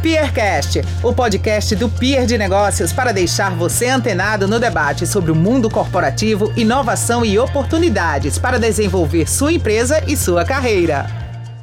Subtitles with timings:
[0.00, 5.34] Peercast, o podcast do Peer de Negócios para deixar você antenado no debate sobre o
[5.34, 11.06] mundo corporativo, inovação e oportunidades para desenvolver sua empresa e sua carreira.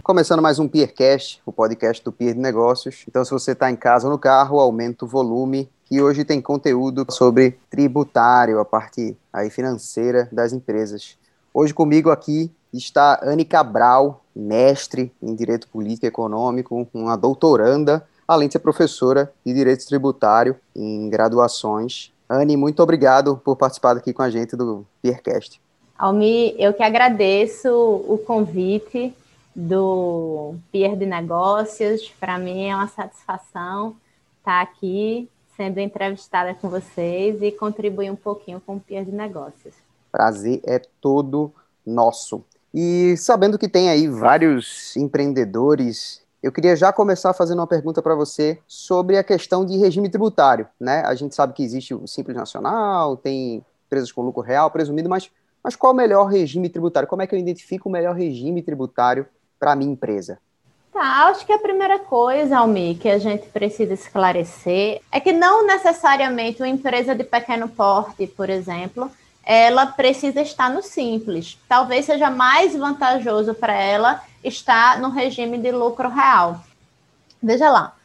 [0.04, 3.06] Começando mais um Peercast, o podcast do Peer de Negócios.
[3.08, 6.42] Então, se você está em casa ou no carro, aumenta o volume, que hoje tem
[6.42, 11.18] conteúdo sobre tributário, a parte aí financeira das empresas.
[11.54, 18.48] Hoje comigo aqui está Anne Cabral, mestre em Direito Político e Econômico, uma doutoranda além
[18.48, 22.12] de ser professora de Direito Tributário em graduações.
[22.30, 25.62] Anne, muito obrigado por participar aqui com a gente do Peercast.
[25.98, 29.14] Almi, eu que agradeço o convite
[29.56, 32.12] do Peer de Negócios.
[32.20, 33.96] Para mim é uma satisfação
[34.40, 39.74] estar aqui sendo entrevistada com vocês e contribuir um pouquinho com o Peer de Negócios.
[40.12, 41.54] Prazer é todo
[41.86, 42.44] nosso.
[42.74, 48.14] E sabendo que tem aí vários empreendedores eu queria já começar fazendo uma pergunta para
[48.14, 50.68] você sobre a questão de regime tributário.
[50.80, 51.02] Né?
[51.04, 55.32] A gente sabe que existe o Simples Nacional, tem empresas com lucro real presumido, mas,
[55.64, 57.10] mas qual o melhor regime tributário?
[57.10, 59.26] Como é que eu identifico o melhor regime tributário
[59.60, 60.38] para a minha empresa?
[60.94, 65.66] Tá, acho que a primeira coisa, Almi, que a gente precisa esclarecer é que não
[65.66, 69.10] necessariamente uma empresa de pequeno porte, por exemplo,
[69.44, 71.58] ela precisa estar no simples.
[71.68, 76.62] Talvez seja mais vantajoso para ela está no regime de lucro real.
[77.42, 77.96] Veja lá,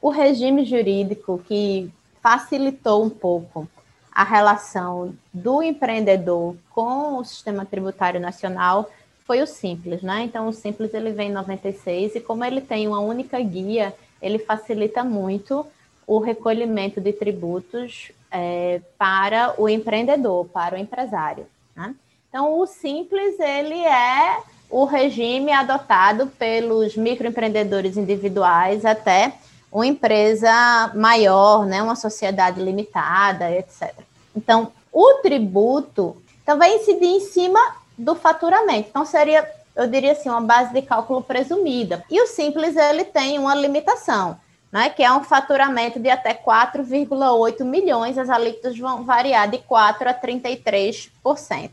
[0.00, 1.90] o regime jurídico que
[2.22, 3.68] facilitou um pouco
[4.12, 8.90] a relação do empreendedor com o sistema tributário nacional
[9.24, 10.22] foi o Simples, né?
[10.24, 14.38] Então, o Simples ele vem em 96 e como ele tem uma única guia, ele
[14.38, 15.64] facilita muito
[16.06, 21.46] o recolhimento de tributos é, para o empreendedor, para o empresário.
[21.76, 21.94] Né?
[22.28, 29.34] Então, o Simples ele é o regime adotado pelos microempreendedores individuais até
[29.70, 33.92] uma empresa maior, né, uma sociedade limitada, etc.
[34.34, 37.60] Então, o tributo também incidir em cima
[37.96, 38.88] do faturamento.
[38.88, 42.04] Então, seria, eu diria assim, uma base de cálculo presumida.
[42.10, 44.38] E o simples, ele tem uma limitação,
[44.72, 50.06] né, que é um faturamento de até 4,8 milhões, as alíquotas vão variar de 4%
[50.06, 51.70] a 33%.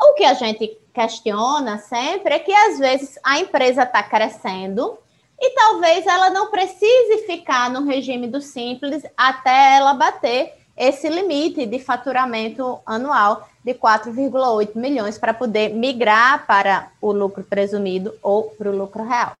[0.00, 4.96] O que a gente questiona sempre é que às vezes a empresa está crescendo
[5.38, 11.66] e talvez ela não precise ficar no regime do simples até ela bater esse limite
[11.66, 18.70] de faturamento anual de 4,8 milhões para poder migrar para o lucro presumido ou para
[18.70, 19.32] o lucro real.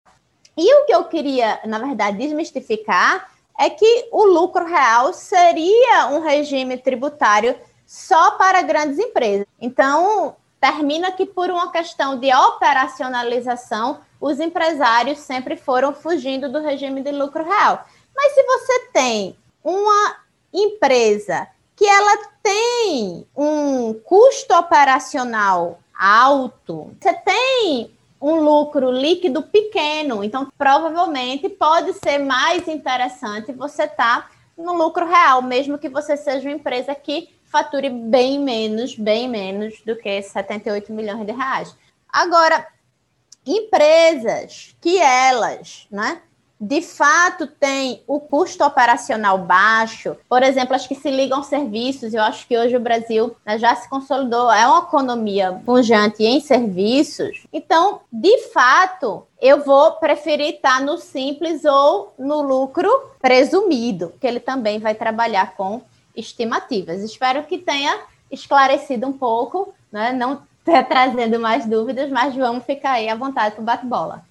[0.56, 3.28] E o que eu queria, na verdade, desmistificar
[3.58, 9.46] é que o lucro real seria um regime tributário só para grandes empresas.
[9.60, 17.02] Então, termina que, por uma questão de operacionalização, os empresários sempre foram fugindo do regime
[17.02, 17.84] de lucro real.
[18.16, 20.16] Mas se você tem uma
[20.50, 30.50] empresa que ela tem um custo operacional alto, você tem um lucro líquido pequeno, então
[30.56, 36.48] provavelmente pode ser mais interessante você estar tá no lucro real, mesmo que você seja
[36.48, 41.76] uma empresa que fature bem menos, bem menos do que 78 milhões de reais.
[42.12, 42.66] Agora,
[43.46, 46.20] empresas que elas, né,
[46.60, 52.22] de fato têm o custo operacional baixo, por exemplo, as que se ligam serviços, eu
[52.22, 57.46] acho que hoje o Brasil né, já se consolidou, é uma economia pujante em serviços,
[57.52, 62.90] então, de fato, eu vou preferir estar no simples ou no lucro
[63.20, 65.82] presumido, que ele também vai trabalhar com
[66.14, 67.02] estimativas.
[67.02, 67.98] Espero que tenha
[68.30, 70.12] esclarecido um pouco, né?
[70.12, 70.42] não
[70.88, 74.24] trazendo mais dúvidas, mas vamos ficar aí à vontade para o bate-bola.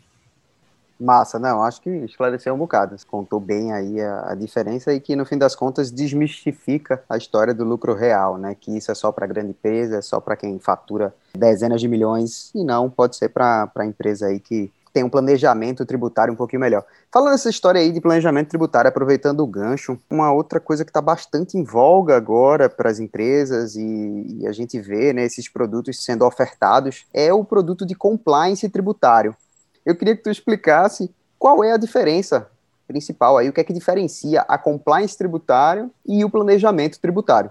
[0.99, 2.95] Massa, não, acho que esclareceu um bocado.
[3.07, 7.53] Contou bem aí a, a, diferença e que, no fim das contas, desmistifica a história
[7.53, 8.55] do lucro real, né?
[8.57, 12.51] Que isso é só para grande empresa, é só para quem fatura dezenas de milhões,
[12.55, 16.59] e não pode ser para a empresa aí que tem um planejamento tributário um pouquinho
[16.59, 16.85] melhor.
[17.11, 21.01] Falando dessa história aí de planejamento tributário, aproveitando o gancho, uma outra coisa que está
[21.01, 26.03] bastante em voga agora para as empresas e, e, a gente vê né, esses produtos
[26.03, 29.35] sendo ofertados é o produto de compliance tributário.
[29.83, 32.47] Eu queria que tu explicasse qual é a diferença
[32.87, 37.49] principal aí, o que é que diferencia a compliance tributário e o planejamento tributário.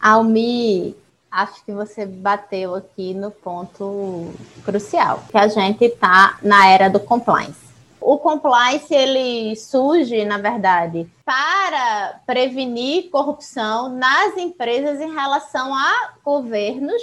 [0.00, 0.96] Almi,
[1.36, 4.32] acho que você bateu aqui no ponto
[4.64, 7.66] crucial, que a gente está na era do compliance.
[8.00, 17.02] O compliance ele surge, na verdade, para prevenir corrupção nas empresas em relação a governos,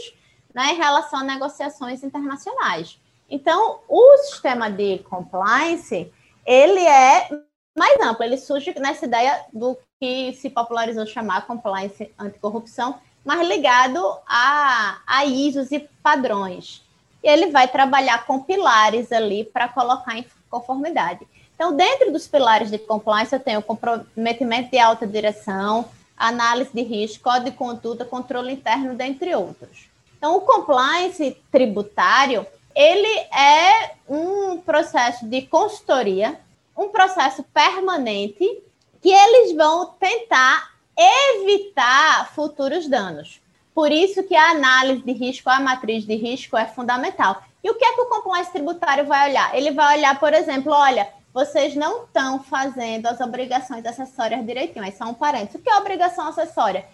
[0.53, 2.99] né, em relação a negociações internacionais.
[3.29, 6.11] Então, o sistema de compliance
[6.45, 7.29] ele é
[7.77, 8.23] mais amplo.
[8.23, 15.25] Ele surge nessa ideia do que se popularizou chamar compliance anticorrupção, mas ligado a, a
[15.25, 16.81] ISOs e padrões.
[17.23, 21.25] E ele vai trabalhar com pilares ali para colocar em conformidade.
[21.55, 25.85] Então, dentro dos pilares de compliance, eu tenho comprometimento de alta direção,
[26.17, 29.87] análise de risco, código de conduta, controle interno, dentre outros.
[30.17, 36.39] Então, o compliance tributário, ele é um processo de consultoria,
[36.77, 38.63] um processo permanente,
[39.01, 43.41] que eles vão tentar evitar futuros danos.
[43.73, 47.43] Por isso que a análise de risco, a matriz de risco é fundamental.
[47.63, 49.55] E o que é que o compliance tributário vai olhar?
[49.55, 54.85] Ele vai olhar, por exemplo, olha, vocês não estão fazendo as obrigações acessórias direitinho.
[54.85, 55.55] Aí só um parênteses.
[55.55, 56.85] O que é obrigação acessória?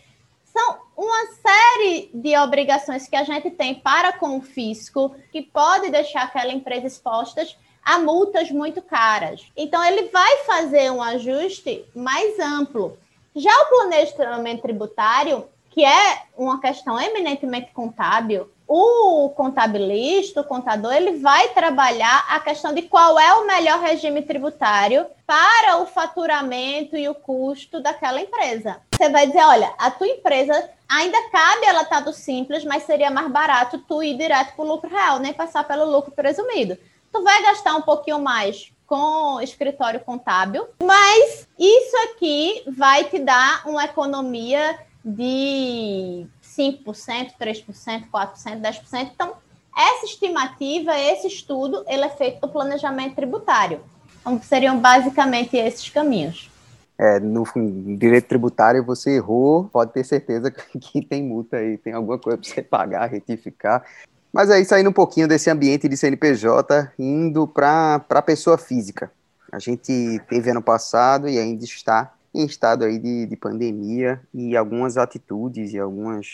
[0.45, 5.91] São uma série de obrigações que a gente tem para com o fisco, que pode
[5.91, 7.45] deixar aquela empresa exposta
[7.83, 9.45] a multas muito caras.
[9.55, 12.97] Então, ele vai fazer um ajuste mais amplo.
[13.35, 21.17] Já o planejamento tributário, que é uma questão eminentemente contábil, o contabilista, o contador, ele
[21.17, 27.09] vai trabalhar a questão de qual é o melhor regime tributário para o faturamento e
[27.09, 28.79] o custo daquela empresa.
[28.93, 32.83] Você vai dizer, olha, a tua empresa ainda cabe ela estar tá do simples, mas
[32.83, 36.77] seria mais barato tu ir direto para o lucro real, nem passar pelo lucro presumido.
[37.11, 43.61] Tu vai gastar um pouquinho mais com escritório contábil, mas isso aqui vai te dar
[43.67, 49.11] uma economia de 5%, 3%, 4%, 10%.
[49.13, 49.33] Então,
[49.77, 53.79] essa estimativa, esse estudo, ele é feito no planejamento tributário.
[54.21, 56.49] Então, seriam basicamente esses caminhos.
[56.97, 57.45] É, no
[57.95, 62.49] direito tributário, você errou, pode ter certeza que tem multa aí, tem alguma coisa para
[62.49, 63.85] você pagar, retificar.
[64.31, 69.11] Mas aí, saindo um pouquinho desse ambiente de CNPJ, indo para a pessoa física.
[69.51, 74.55] A gente teve ano passado e ainda está em estado aí de, de pandemia e
[74.55, 76.27] algumas atitudes e algumas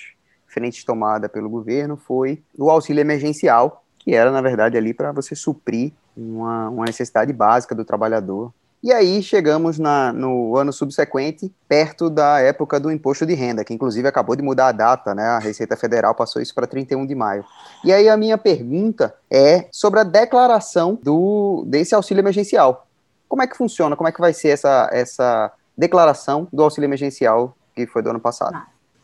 [0.46, 5.34] frentes tomadas pelo governo foi o auxílio emergencial, que era, na verdade, ali para você
[5.34, 8.54] suprir uma, uma necessidade básica do trabalhador.
[8.86, 13.74] E aí chegamos na, no ano subsequente, perto da época do imposto de renda, que
[13.74, 15.24] inclusive acabou de mudar a data, né?
[15.24, 17.44] A Receita Federal passou isso para 31 de maio.
[17.84, 22.86] E aí a minha pergunta é sobre a declaração do, desse auxílio emergencial.
[23.28, 23.96] Como é que funciona?
[23.96, 28.20] Como é que vai ser essa, essa declaração do auxílio emergencial que foi do ano
[28.20, 28.62] passado.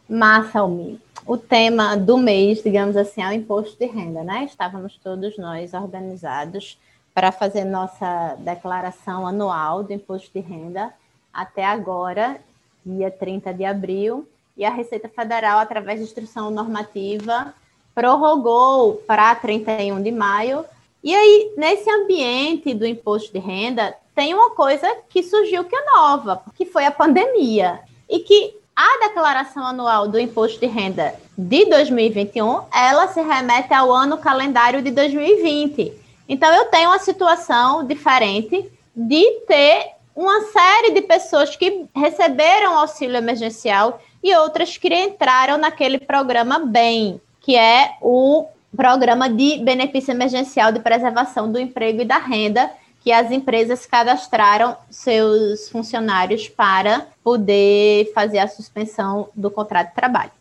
[0.08, 1.02] Massa, Almi.
[1.26, 4.46] O tema do mês, digamos assim, é o imposto de renda, né?
[4.46, 6.80] Estávamos todos nós organizados
[7.14, 10.94] para fazer nossa declaração anual do imposto de renda
[11.34, 12.40] até agora,
[12.86, 14.28] dia 30 de abril,
[14.58, 17.54] e a Receita Federal, através de instrução normativa,
[17.96, 20.66] prorrogou para 31 de maio.
[21.04, 25.86] E aí, nesse ambiente do imposto de renda, tem uma coisa que surgiu que é
[25.86, 27.80] nova, que foi a pandemia.
[28.10, 33.92] E que a declaração anual do imposto de renda de 2021, ela se remete ao
[33.92, 36.01] ano calendário de 2020.
[36.32, 43.18] Então eu tenho uma situação diferente de ter uma série de pessoas que receberam auxílio
[43.18, 50.72] emergencial e outras que entraram naquele programa BEM, que é o programa de benefício emergencial
[50.72, 58.10] de preservação do emprego e da renda, que as empresas cadastraram seus funcionários para poder
[58.14, 60.32] fazer a suspensão do contrato de trabalho.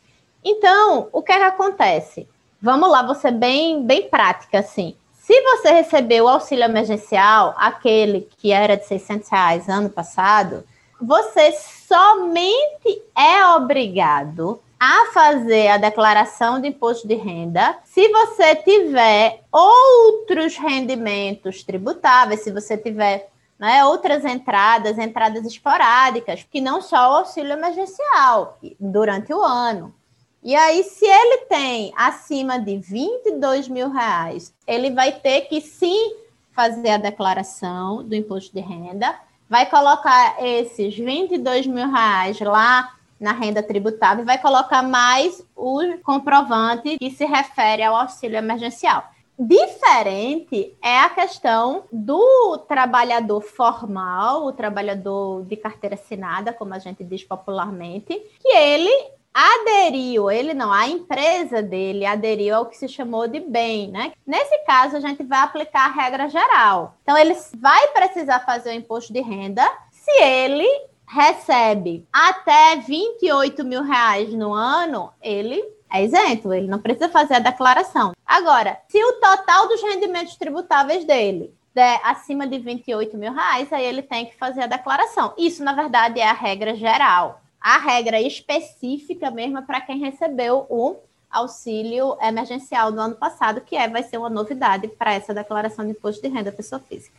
[0.44, 2.28] Então, o que, é que acontece?
[2.62, 4.94] Vamos lá, você bem, bem prática, assim.
[5.30, 10.64] Se você recebeu o auxílio emergencial, aquele que era de 600 reais ano passado,
[11.00, 19.44] você somente é obrigado a fazer a declaração de imposto de renda se você tiver
[19.52, 27.16] outros rendimentos tributáveis, se você tiver né, outras entradas, entradas esporádicas, que não só o
[27.18, 29.94] auxílio emergencial durante o ano.
[30.42, 36.16] E aí, se ele tem acima de 22 mil reais, ele vai ter que sim
[36.52, 39.14] fazer a declaração do imposto de renda,
[39.48, 45.98] vai colocar esses 22 mil reais lá na renda tributável e vai colocar mais o
[46.02, 49.04] comprovante que se refere ao auxílio emergencial.
[49.38, 57.02] Diferente é a questão do trabalhador formal, o trabalhador de carteira assinada, como a gente
[57.04, 58.90] diz popularmente, que ele
[59.32, 64.12] aderiu, ele não, a empresa dele aderiu ao que se chamou de bem, né?
[64.26, 66.96] Nesse caso, a gente vai aplicar a regra geral.
[67.02, 70.68] Então, ele vai precisar fazer o imposto de renda se ele
[71.06, 77.40] recebe até 28 mil reais no ano, ele é isento, ele não precisa fazer a
[77.40, 78.12] declaração.
[78.24, 83.84] Agora, se o total dos rendimentos tributáveis dele der acima de 28 mil reais, aí
[83.84, 85.34] ele tem que fazer a declaração.
[85.36, 87.39] Isso, na verdade, é a regra geral.
[87.60, 90.96] A regra específica mesmo é para quem recebeu o
[91.30, 95.92] auxílio emergencial do ano passado, que é, vai ser uma novidade para essa declaração de
[95.92, 97.14] imposto de renda pessoa física.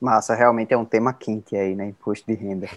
[0.00, 1.86] Massa, realmente é um tema quente aí, né?
[1.86, 2.68] Imposto de renda.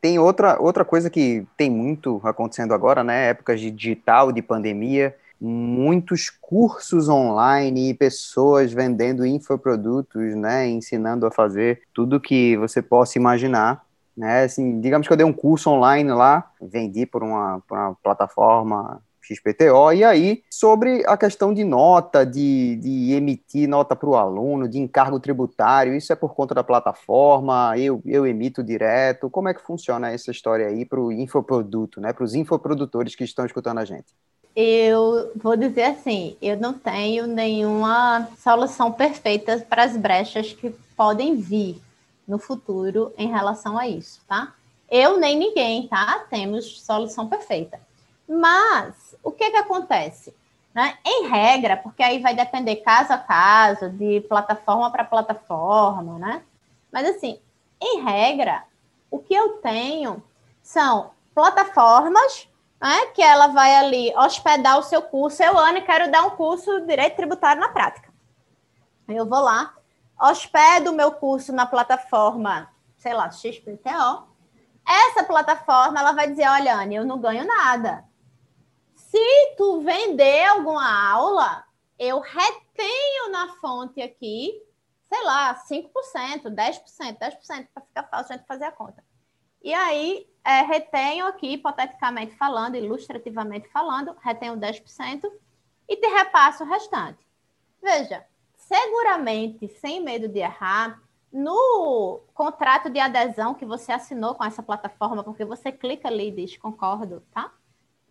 [0.00, 3.30] Tem outra, outra coisa que tem muito acontecendo agora, né?
[3.30, 10.68] Épocas de digital, de pandemia, muitos cursos online e pessoas vendendo infoprodutos, né?
[10.68, 13.84] Ensinando a fazer tudo que você possa imaginar.
[14.16, 17.96] Né, assim, digamos que eu dei um curso online lá, vendi por uma, por uma
[18.00, 24.14] plataforma XPTO, e aí sobre a questão de nota, de, de emitir nota para o
[24.14, 29.48] aluno, de encargo tributário, isso é por conta da plataforma, eu, eu emito direto, como
[29.48, 33.46] é que funciona essa história aí para o infoproduto, né, para os infoprodutores que estão
[33.46, 34.14] escutando a gente?
[34.54, 41.34] Eu vou dizer assim, eu não tenho nenhuma solução perfeita para as brechas que podem
[41.34, 41.82] vir
[42.26, 44.54] no futuro em relação a isso, tá?
[44.90, 46.24] Eu nem ninguém, tá?
[46.30, 47.80] Temos solução perfeita.
[48.28, 50.34] Mas o que que acontece?
[50.74, 50.98] Né?
[51.04, 56.42] Em regra, porque aí vai depender caso a caso, de plataforma para plataforma, né?
[56.90, 57.38] Mas assim,
[57.80, 58.64] em regra,
[59.10, 60.22] o que eu tenho
[60.62, 62.48] são plataformas
[62.80, 65.42] né, que ela vai ali hospedar o seu curso.
[65.42, 68.12] Eu, Ana, quero dar um curso de Direito Tributário na Prática.
[69.08, 69.74] Eu vou lá,
[70.24, 74.34] hospedo o meu curso na plataforma, sei lá, XPTO.
[74.86, 78.04] Essa plataforma, ela vai dizer, olha, Anne, eu não ganho nada.
[78.94, 81.64] Se tu vender alguma aula,
[81.98, 84.52] eu retenho na fonte aqui,
[85.08, 85.90] sei lá, 5%,
[86.44, 89.04] 10%, 10%, para ficar fácil a gente fazer a conta.
[89.62, 95.30] E aí, é, retenho aqui, hipoteticamente falando, ilustrativamente falando, retenho 10%
[95.88, 97.26] e te repasso o restante.
[97.82, 98.26] Veja,
[98.66, 101.02] seguramente, sem medo de errar,
[101.32, 106.30] no contrato de adesão que você assinou com essa plataforma, porque você clica ali e
[106.30, 107.52] diz concordo, tá?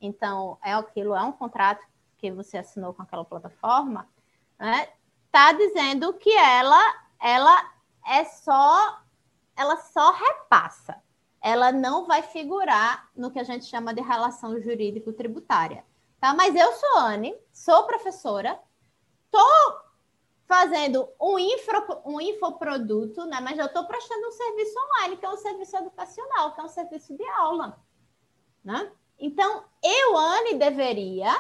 [0.02, 1.82] Então, é aquilo, é um contrato
[2.18, 4.08] que você assinou com aquela plataforma,
[4.60, 4.90] né?
[5.32, 6.82] Tá dizendo que ela,
[7.20, 7.72] ela
[8.06, 9.02] é só,
[9.56, 11.02] ela só repassa.
[11.42, 15.84] Ela não vai figurar no que a gente chama de relação jurídico-tributária,
[16.20, 16.34] tá?
[16.34, 18.60] Mas eu sou Anne, sou professora,
[19.32, 19.84] tô
[20.48, 23.40] fazendo um, infra, um infoproduto, né?
[23.42, 26.70] Mas eu estou prestando um serviço online, que é um serviço educacional, que é um
[26.70, 27.80] serviço de aula,
[28.64, 28.92] né?
[29.20, 31.32] Então, eu, Anne, deveria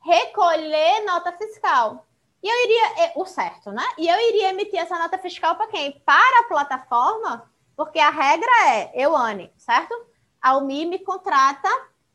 [0.00, 2.06] recolher nota fiscal.
[2.42, 3.86] E eu iria, é, o certo, né?
[3.98, 5.92] E eu iria emitir essa nota fiscal para quem?
[6.00, 9.94] Para a plataforma, porque a regra é, eu, Anne, certo?
[10.40, 11.68] A UMI me contrata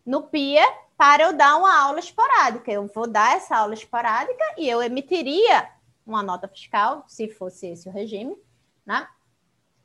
[0.06, 0.66] no PIA
[0.98, 2.72] para eu dar uma aula esporádica.
[2.72, 5.70] Eu vou dar essa aula esporádica e eu emitiria
[6.06, 8.38] uma nota fiscal, se fosse esse o regime,
[8.86, 9.08] né?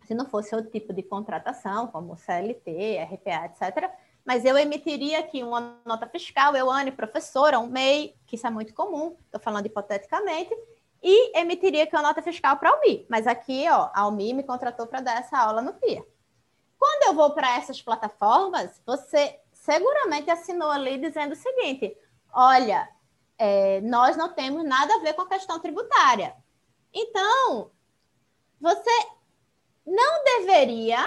[0.04, 3.90] Se não fosse outro tipo de contratação, como CLT, RPA, etc.,
[4.24, 8.50] mas eu emitiria aqui uma nota fiscal, eu, Anne, professora, um MEI, que isso é
[8.50, 10.54] muito comum, estou falando hipoteticamente,
[11.02, 13.06] e emitiria aqui uma nota fiscal para a UMI.
[13.08, 16.04] Mas aqui, ó, a UMI me contratou para dar essa aula no PIA.
[16.78, 21.96] Quando eu vou para essas plataformas, você seguramente assinou ali dizendo o seguinte:
[22.32, 22.88] olha,
[23.40, 26.36] é, nós não temos nada a ver com a questão tributária.
[26.92, 27.70] Então,
[28.60, 29.06] você
[29.86, 30.98] não deveria,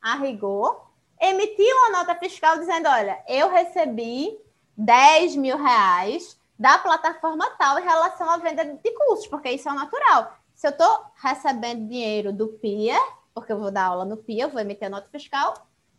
[0.00, 4.40] a rigor, emitir uma nota fiscal dizendo: olha, eu recebi
[4.74, 9.72] 10 mil reais da plataforma tal em relação à venda de cursos, porque isso é
[9.74, 10.34] natural.
[10.54, 12.98] Se eu estou recebendo dinheiro do PIA,
[13.34, 15.54] porque eu vou dar aula no PIA, eu vou emitir a nota fiscal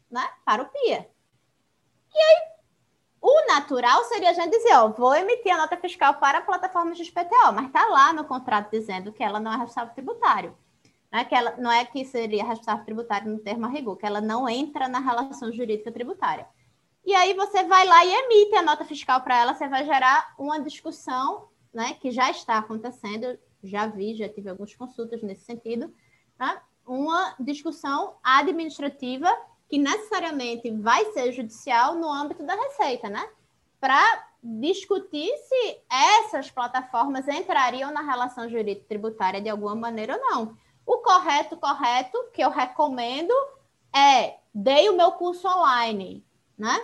[0.10, 1.08] né, para o PIA.
[2.16, 2.53] E aí,
[3.26, 6.94] o natural seria a gente dizer, ó, vou emitir a nota fiscal para a plataforma
[6.94, 10.54] XPTO, mas está lá no contrato dizendo que ela não é responsável tributário.
[11.10, 11.24] Né?
[11.24, 14.50] Que ela, não é que seria responsável tributário no termo a rigor, que ela não
[14.50, 16.46] entra na relação jurídica tributária.
[17.06, 20.34] E aí você vai lá e emite a nota fiscal para ela, você vai gerar
[20.38, 25.94] uma discussão, né, que já está acontecendo, já vi, já tive algumas consultas nesse sentido,
[26.38, 26.62] né?
[26.86, 29.30] uma discussão administrativa
[29.74, 33.28] que necessariamente vai ser judicial no âmbito da Receita, né?
[33.80, 34.00] Para
[34.44, 40.58] discutir se essas plataformas entrariam na relação jurídica tributária de alguma maneira ou não.
[40.86, 43.34] O correto, correto, que eu recomendo
[43.92, 46.24] é dei o meu curso online,
[46.56, 46.80] né?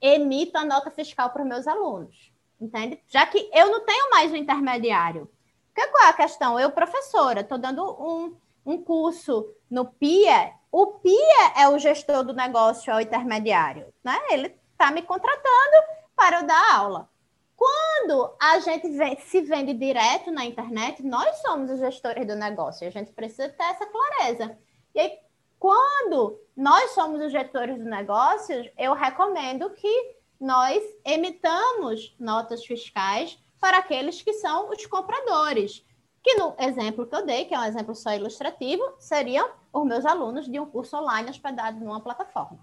[0.00, 3.00] Emito a nota fiscal para os meus alunos, entende?
[3.06, 5.30] Já que eu não tenho mais um intermediário.
[5.72, 6.58] Porque qual é a questão?
[6.58, 12.34] Eu, professora, estou dando um, um curso no PIA, o PIA é o gestor do
[12.34, 14.20] negócio, é o intermediário, né?
[14.28, 17.08] Ele está me contratando para eu dar aula.
[17.56, 18.86] Quando a gente
[19.22, 22.86] se vende direto na internet, nós somos os gestores do negócio.
[22.86, 24.58] A gente precisa ter essa clareza.
[24.94, 25.18] E aí,
[25.58, 33.78] quando nós somos os gestores do negócio, eu recomendo que nós emitamos notas fiscais para
[33.78, 35.82] aqueles que são os compradores.
[36.26, 40.04] Que no exemplo que eu dei, que é um exemplo só ilustrativo, seriam os meus
[40.04, 42.58] alunos de um curso online hospedado numa plataforma.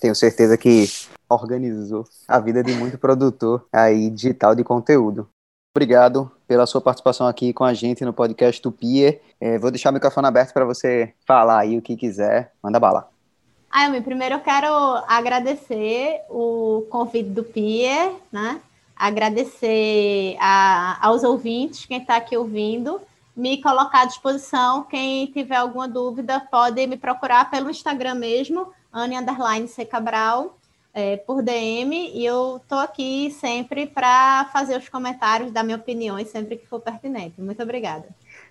[0.00, 0.86] Tenho certeza que
[1.28, 5.28] organizou a vida de muito produtor aí digital de conteúdo.
[5.76, 9.20] Obrigado pela sua participação aqui com a gente no podcast do Pier.
[9.38, 12.50] É, vou deixar o microfone aberto para você falar aí o que quiser.
[12.62, 13.10] Manda bala.
[13.70, 14.72] Ayumi, primeiro eu quero
[15.06, 18.58] agradecer o convite do Pier, né?
[18.96, 23.00] Agradecer a, aos ouvintes, quem está aqui ouvindo,
[23.36, 24.84] me colocar à disposição.
[24.84, 29.16] Quem tiver alguma dúvida pode me procurar pelo Instagram mesmo, Anne.
[29.90, 30.56] Cabral,
[30.94, 36.18] é, por DM, e eu estou aqui sempre para fazer os comentários, dar minha opinião
[36.24, 37.40] sempre que for pertinente.
[37.40, 38.06] Muito obrigada.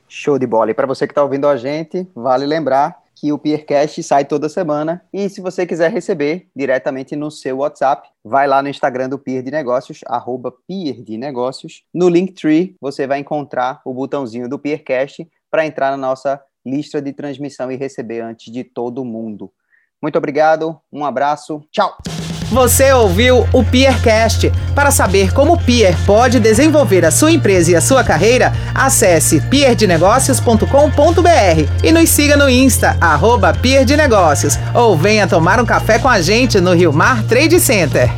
[0.08, 0.72] Show de bola.
[0.72, 4.50] E para você que está ouvindo a gente, vale lembrar que o Peercast sai toda
[4.50, 5.06] semana.
[5.14, 9.44] E se você quiser receber diretamente no seu WhatsApp, vai lá no Instagram do Peer
[9.44, 11.84] de Negócios, arroba Peer de Negócios.
[11.94, 17.14] No Linktree, você vai encontrar o botãozinho do Peercast para entrar na nossa lista de
[17.14, 19.52] transmissão e receber antes de todo mundo.
[20.02, 21.96] Muito obrigado, um abraço, tchau!
[22.52, 24.52] Você ouviu o Peercast.
[24.76, 29.40] Para saber como o Peer pode desenvolver a sua empresa e a sua carreira, acesse
[29.40, 35.98] peerdenegócios.com.br e nos siga no Insta, arroba Peer de Negócios, ou venha tomar um café
[35.98, 38.12] com a gente no Rio Mar Trade Center.